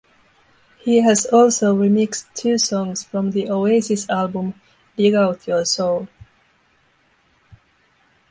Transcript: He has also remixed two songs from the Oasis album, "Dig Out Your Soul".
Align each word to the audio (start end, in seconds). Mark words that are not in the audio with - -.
He 0.79 1.01
has 1.01 1.27
also 1.27 1.75
remixed 1.75 2.25
two 2.33 2.57
songs 2.57 3.03
from 3.03 3.29
the 3.29 3.51
Oasis 3.51 4.09
album, 4.09 4.59
"Dig 4.97 5.13
Out 5.13 5.45
Your 5.45 5.63
Soul". 5.63 6.07